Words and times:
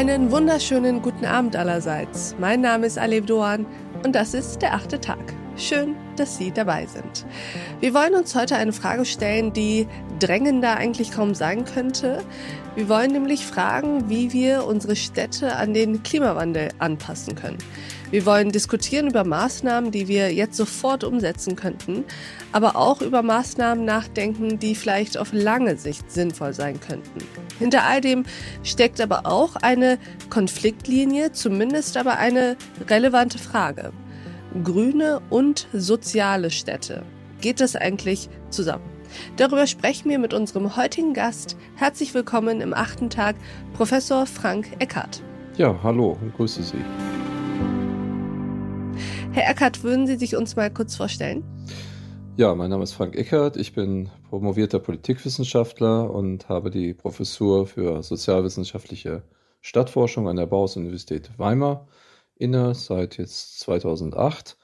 Einen 0.00 0.30
wunderschönen 0.30 1.02
guten 1.02 1.26
Abend 1.26 1.54
allerseits. 1.56 2.34
Mein 2.38 2.62
Name 2.62 2.86
ist 2.86 2.96
Alev 2.96 3.26
Doan 3.26 3.66
und 4.02 4.14
das 4.14 4.32
ist 4.32 4.62
der 4.62 4.72
achte 4.72 4.98
Tag. 4.98 5.18
Schön, 5.56 5.94
dass 6.20 6.36
Sie 6.36 6.50
dabei 6.52 6.86
sind. 6.86 7.24
Wir 7.80 7.94
wollen 7.94 8.14
uns 8.14 8.34
heute 8.34 8.56
eine 8.56 8.72
Frage 8.72 9.04
stellen, 9.04 9.52
die 9.52 9.88
drängender 10.20 10.76
eigentlich 10.76 11.10
kaum 11.10 11.34
sein 11.34 11.64
könnte. 11.64 12.22
Wir 12.76 12.88
wollen 12.88 13.10
nämlich 13.10 13.44
fragen, 13.46 14.08
wie 14.08 14.32
wir 14.32 14.64
unsere 14.66 14.94
Städte 14.94 15.56
an 15.56 15.74
den 15.74 16.02
Klimawandel 16.02 16.68
anpassen 16.78 17.34
können. 17.34 17.58
Wir 18.10 18.26
wollen 18.26 18.50
diskutieren 18.50 19.08
über 19.08 19.24
Maßnahmen, 19.24 19.92
die 19.92 20.08
wir 20.08 20.32
jetzt 20.34 20.56
sofort 20.56 21.04
umsetzen 21.04 21.56
könnten, 21.56 22.04
aber 22.52 22.76
auch 22.76 23.02
über 23.02 23.22
Maßnahmen 23.22 23.84
nachdenken, 23.84 24.58
die 24.58 24.74
vielleicht 24.74 25.16
auf 25.16 25.32
lange 25.32 25.76
Sicht 25.76 26.10
sinnvoll 26.10 26.52
sein 26.52 26.80
könnten. 26.80 27.20
Hinter 27.58 27.84
all 27.84 28.00
dem 28.00 28.24
steckt 28.64 29.00
aber 29.00 29.26
auch 29.26 29.56
eine 29.56 29.98
Konfliktlinie, 30.28 31.32
zumindest 31.32 31.96
aber 31.96 32.18
eine 32.18 32.56
relevante 32.88 33.38
Frage. 33.38 33.92
Grüne 34.64 35.22
und 35.30 35.68
soziale 35.72 36.50
Städte. 36.50 37.04
Geht 37.40 37.60
das 37.60 37.76
eigentlich 37.76 38.28
zusammen? 38.50 38.82
Darüber 39.36 39.68
sprechen 39.68 40.10
wir 40.10 40.18
mit 40.18 40.34
unserem 40.34 40.76
heutigen 40.76 41.14
Gast. 41.14 41.56
Herzlich 41.76 42.14
willkommen 42.14 42.60
im 42.60 42.74
achten 42.74 43.10
Tag, 43.10 43.36
Professor 43.74 44.26
Frank 44.26 44.66
Eckert. 44.80 45.22
Ja, 45.56 45.78
hallo 45.84 46.18
und 46.20 46.34
grüße 46.34 46.64
Sie. 46.64 46.84
Herr 49.32 49.48
Eckert, 49.48 49.84
würden 49.84 50.08
Sie 50.08 50.16
sich 50.16 50.34
uns 50.34 50.56
mal 50.56 50.68
kurz 50.68 50.96
vorstellen? 50.96 51.44
Ja, 52.36 52.52
mein 52.56 52.70
Name 52.70 52.82
ist 52.82 52.92
Frank 52.92 53.14
Eckert. 53.14 53.56
Ich 53.56 53.72
bin 53.72 54.10
promovierter 54.30 54.80
Politikwissenschaftler 54.80 56.10
und 56.10 56.48
habe 56.48 56.70
die 56.70 56.92
Professur 56.92 57.68
für 57.68 58.02
sozialwissenschaftliche 58.02 59.22
Stadtforschung 59.60 60.28
an 60.28 60.36
der 60.36 60.46
Bauhaus-Universität 60.46 61.30
Weimar 61.36 61.86
inne 62.40 62.74
seit 62.74 63.18
jetzt 63.18 63.60
2008 63.60 64.56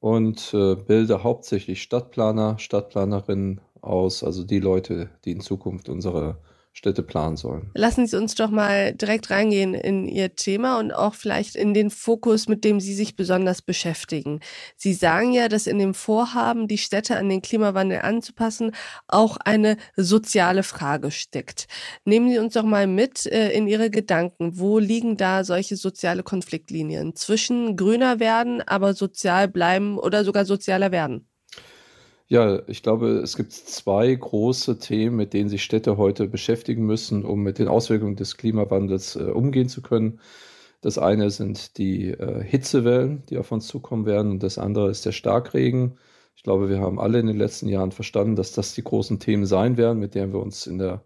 und 0.00 0.52
äh, 0.52 0.74
bilde 0.74 1.22
hauptsächlich 1.22 1.82
Stadtplaner, 1.82 2.58
Stadtplanerinnen 2.58 3.60
aus, 3.80 4.24
also 4.24 4.44
die 4.44 4.60
Leute, 4.60 5.10
die 5.24 5.32
in 5.32 5.40
Zukunft 5.40 5.88
unsere 5.88 6.38
Städte 6.76 7.04
planen 7.04 7.36
sollen. 7.36 7.70
Lassen 7.74 8.08
Sie 8.08 8.16
uns 8.16 8.34
doch 8.34 8.50
mal 8.50 8.92
direkt 8.94 9.30
reingehen 9.30 9.74
in 9.74 10.08
Ihr 10.08 10.34
Thema 10.34 10.80
und 10.80 10.92
auch 10.92 11.14
vielleicht 11.14 11.54
in 11.54 11.72
den 11.72 11.88
Fokus, 11.88 12.48
mit 12.48 12.64
dem 12.64 12.80
Sie 12.80 12.94
sich 12.94 13.14
besonders 13.14 13.62
beschäftigen. 13.62 14.40
Sie 14.76 14.92
sagen 14.92 15.32
ja, 15.32 15.48
dass 15.48 15.68
in 15.68 15.78
dem 15.78 15.94
Vorhaben, 15.94 16.66
die 16.66 16.78
Städte 16.78 17.16
an 17.16 17.28
den 17.28 17.42
Klimawandel 17.42 18.00
anzupassen, 18.00 18.72
auch 19.06 19.36
eine 19.36 19.76
soziale 19.94 20.64
Frage 20.64 21.12
steckt. 21.12 21.68
Nehmen 22.04 22.28
Sie 22.28 22.40
uns 22.40 22.54
doch 22.54 22.64
mal 22.64 22.88
mit 22.88 23.24
äh, 23.26 23.52
in 23.52 23.68
Ihre 23.68 23.88
Gedanken. 23.88 24.58
Wo 24.58 24.80
liegen 24.80 25.16
da 25.16 25.44
solche 25.44 25.76
soziale 25.76 26.24
Konfliktlinien 26.24 27.14
zwischen 27.14 27.76
grüner 27.76 28.18
werden, 28.18 28.62
aber 28.62 28.94
sozial 28.94 29.46
bleiben 29.46 29.96
oder 29.96 30.24
sogar 30.24 30.44
sozialer 30.44 30.90
werden? 30.90 31.28
Ja, 32.26 32.62
ich 32.68 32.82
glaube, 32.82 33.18
es 33.18 33.36
gibt 33.36 33.52
zwei 33.52 34.14
große 34.14 34.78
Themen, 34.78 35.16
mit 35.16 35.34
denen 35.34 35.48
sich 35.50 35.62
Städte 35.62 35.96
heute 35.98 36.26
beschäftigen 36.26 36.84
müssen, 36.86 37.24
um 37.24 37.42
mit 37.42 37.58
den 37.58 37.68
Auswirkungen 37.68 38.16
des 38.16 38.36
Klimawandels 38.38 39.16
äh, 39.16 39.24
umgehen 39.24 39.68
zu 39.68 39.82
können. 39.82 40.20
Das 40.80 40.98
eine 40.98 41.30
sind 41.30 41.78
die 41.78 42.10
äh, 42.10 42.42
Hitzewellen, 42.42 43.24
die 43.28 43.38
auf 43.38 43.52
uns 43.52 43.66
zukommen 43.68 44.06
werden, 44.06 44.32
und 44.32 44.42
das 44.42 44.58
andere 44.58 44.90
ist 44.90 45.04
der 45.06 45.12
Starkregen. 45.12 45.98
Ich 46.36 46.42
glaube, 46.42 46.68
wir 46.70 46.80
haben 46.80 46.98
alle 46.98 47.20
in 47.20 47.26
den 47.26 47.38
letzten 47.38 47.68
Jahren 47.68 47.92
verstanden, 47.92 48.36
dass 48.36 48.52
das 48.52 48.74
die 48.74 48.84
großen 48.84 49.20
Themen 49.20 49.46
sein 49.46 49.76
werden, 49.76 49.98
mit 50.00 50.14
denen 50.14 50.32
wir 50.32 50.40
uns 50.40 50.66
in 50.66 50.78
der 50.78 51.04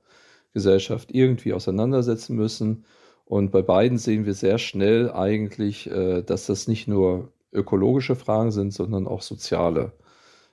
Gesellschaft 0.55 1.11
irgendwie 1.13 1.53
auseinandersetzen 1.53 2.37
müssen. 2.37 2.85
Und 3.25 3.51
bei 3.53 3.63
beiden 3.63 3.99
sehen 3.99 4.25
wir 4.27 4.35
sehr 4.35 4.59
schnell 4.59 5.11
eigentlich, 5.13 5.91
äh, 5.91 6.23
dass 6.23 6.47
das 6.47 6.69
nicht 6.69 6.89
nur 6.89 7.33
ökologische 7.53 8.17
Fragen 8.17 8.53
sind, 8.53 8.73
sondern 8.73 9.07
auch 9.09 9.23
soziale. 9.23 9.93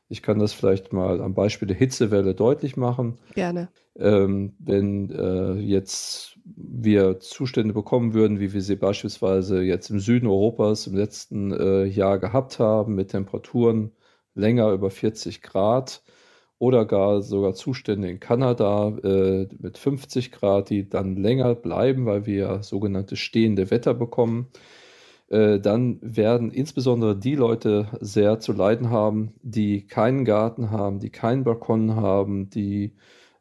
Ich 0.07 0.21
kann 0.21 0.39
das 0.39 0.53
vielleicht 0.53 0.93
mal 0.93 1.21
am 1.21 1.33
Beispiel 1.33 1.67
der 1.67 1.77
Hitzewelle 1.77 2.35
deutlich 2.35 2.77
machen. 2.77 3.17
Gerne. 3.33 3.69
Ähm, 3.97 4.55
wenn 4.59 5.09
äh, 5.09 5.53
jetzt 5.53 6.37
wir 6.43 7.19
Zustände 7.19 7.73
bekommen 7.73 8.13
würden, 8.13 8.39
wie 8.39 8.53
wir 8.53 8.61
sie 8.61 8.75
beispielsweise 8.75 9.61
jetzt 9.61 9.89
im 9.89 9.99
Süden 9.99 10.27
Europas 10.27 10.85
im 10.85 10.95
letzten 10.95 11.51
äh, 11.51 11.85
Jahr 11.85 12.19
gehabt 12.19 12.59
haben, 12.59 12.93
mit 12.95 13.11
Temperaturen 13.11 13.91
länger 14.35 14.71
über 14.71 14.91
40 14.91 15.41
Grad 15.41 16.03
oder 16.59 16.85
gar 16.85 17.21
sogar 17.21 17.53
Zustände 17.53 18.09
in 18.09 18.19
Kanada 18.19 18.89
äh, 19.03 19.47
mit 19.59 19.77
50 19.77 20.31
Grad, 20.31 20.69
die 20.69 20.87
dann 20.87 21.15
länger 21.17 21.55
bleiben, 21.55 22.05
weil 22.05 22.25
wir 22.25 22.63
sogenannte 22.63 23.15
stehende 23.15 23.71
Wetter 23.71 23.93
bekommen, 23.93 24.47
äh, 25.29 25.59
dann 25.59 25.99
werden 26.01 26.51
insbesondere 26.51 27.17
die 27.17 27.35
Leute 27.35 27.87
sehr 28.01 28.39
zu 28.39 28.53
leiden 28.53 28.89
haben, 28.89 29.33
die 29.41 29.87
keinen 29.87 30.25
Garten 30.25 30.71
haben, 30.71 30.99
die 30.99 31.09
keinen 31.09 31.43
Balkon 31.43 31.95
haben, 31.95 32.49
die 32.49 32.95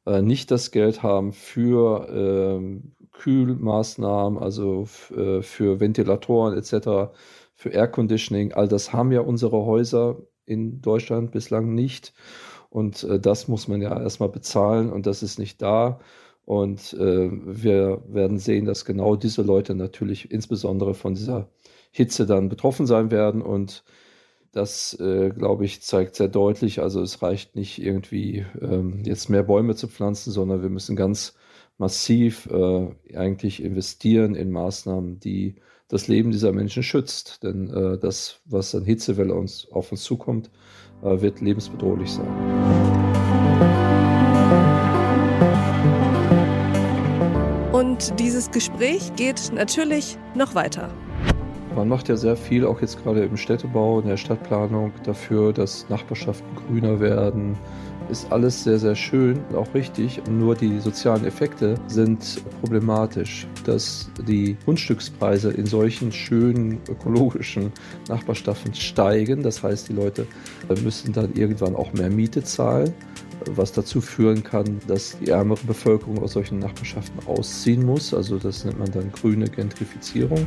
äh, 0.07 0.23
nicht 0.23 0.51
das 0.51 0.71
Geld 0.71 1.03
haben 1.03 1.33
für 1.33 2.09
äh, 2.09 2.81
Kühlmaßnahmen, 3.13 4.39
also 4.39 4.87
äh, 5.17 5.43
für 5.43 5.81
Ventilatoren 5.81 6.57
etc., 6.57 7.13
für 7.55 7.71
Air 7.71 7.89
Conditioning. 7.89 8.53
All 8.53 8.69
das 8.69 8.93
haben 8.93 9.13
ja 9.13 9.21
unsere 9.21 9.65
Häuser 9.65 10.19
in 10.47 10.81
Deutschland 10.83 11.31
bislang 11.33 11.75
nicht. 11.75 12.13
Und 12.71 13.05
äh, 13.05 13.21
das 13.21 13.49
muss 13.49 13.69
man 13.69 13.81
ja 13.81 13.99
erstmal 14.01 14.29
bezahlen 14.31 14.91
und 14.93 15.07
das 15.07 15.23
ist 15.23 15.39
nicht 15.39 15.63
da. 15.63 16.01
Und 16.45 16.93
äh, 16.95 17.31
wir 17.31 18.03
werden 18.07 18.39
sehen, 18.39 18.67
dass 18.67 18.85
genau 18.85 19.17
diese 19.17 19.43
Leute 19.43 19.75
natürlich 19.75 20.31
insbesondere 20.31 20.95
von 20.95 21.15
dieser 21.15 21.49
Hitze 21.91 22.27
dann 22.27 22.49
betroffen 22.49 22.87
sein 22.87 23.11
werden. 23.11 23.41
Und 23.41 23.85
das, 24.53 24.99
äh, 25.01 25.31
glaube 25.31 25.65
ich, 25.65 25.83
zeigt 25.83 26.15
sehr 26.17 26.29
deutlich, 26.29 26.81
also 26.81 27.01
es 27.01 27.23
reicht 27.23 27.57
nicht 27.57 27.83
irgendwie 27.83 28.45
ähm, 28.61 29.03
jetzt 29.05 29.29
mehr 29.29 29.43
Bäume 29.43 29.75
zu 29.75 29.89
pflanzen, 29.89 30.33
sondern 30.33 30.63
wir 30.63 30.71
müssen 30.71 30.97
ganz 30.97 31.35
massiv 31.79 32.47
äh, 32.47 32.89
eigentlich 33.17 33.63
investieren 33.63 34.35
in 34.35 34.51
Maßnahmen, 34.51 35.19
die 35.19 35.57
das 35.89 36.09
Leben 36.09 36.31
dieser 36.31 36.53
Menschen 36.53 36.83
schützt. 36.83 37.43
Denn 37.43 37.71
äh, 37.71 37.99
das, 37.99 38.41
was 38.45 38.75
an 38.75 38.85
Hitzewelle 38.85 39.35
uns, 39.35 39.67
auf 39.71 39.91
uns 39.91 40.05
zukommt, 40.05 40.51
äh, 41.03 41.21
wird 41.21 41.41
lebensbedrohlich 41.41 42.11
sein. 42.11 42.64
Und 47.85 48.19
dieses 48.19 48.51
Gespräch 48.51 49.15
geht 49.15 49.53
natürlich 49.53 50.17
noch 50.35 50.55
weiter. 50.55 50.89
Man 51.75 51.89
macht 51.89 52.09
ja 52.09 52.17
sehr 52.17 52.37
viel, 52.37 52.65
auch 52.65 52.81
jetzt 52.81 53.03
gerade 53.03 53.25
im 53.25 53.37
Städtebau, 53.37 54.01
in 54.01 54.07
der 54.07 54.17
Stadtplanung, 54.17 54.93
dafür, 55.05 55.53
dass 55.53 55.89
Nachbarschaften 55.89 56.47
grüner 56.55 57.01
werden. 57.01 57.57
Ist 58.11 58.31
alles 58.31 58.63
sehr, 58.63 58.79
sehr 58.79 58.95
schön 58.95 59.41
und 59.49 59.57
auch 59.57 59.75
richtig. 59.75 60.21
Nur 60.31 60.55
die 60.55 60.79
sozialen 60.79 61.25
Effekte 61.25 61.75
sind 61.87 62.43
problematisch. 62.61 63.47
Dass 63.65 64.11
die 64.29 64.57
Grundstückspreise 64.65 65.51
in 65.51 65.67
solchen 65.67 66.13
schönen 66.13 66.81
ökologischen 66.89 67.73
Nachbarschaften 68.09 68.75
steigen. 68.75 69.43
Das 69.43 69.63
heißt, 69.63 69.89
die 69.89 69.95
Leute 69.95 70.27
müssen 70.83 71.13
dann 71.13 71.33
irgendwann 71.35 71.75
auch 71.75 71.93
mehr 71.95 72.11
Miete 72.11 72.45
zahlen 72.45 72.93
was 73.51 73.73
dazu 73.73 74.01
führen 74.01 74.43
kann, 74.43 74.79
dass 74.87 75.19
die 75.19 75.29
ärmere 75.29 75.59
Bevölkerung 75.67 76.23
aus 76.23 76.33
solchen 76.33 76.59
Nachbarschaften 76.61 77.27
ausziehen 77.27 77.85
muss. 77.85 78.15
Also 78.15 78.39
das 78.39 78.65
nennt 78.65 78.79
man 78.79 78.91
dann 78.91 79.13
grüne 79.13 79.49
Gentrifizierung. 79.49 80.47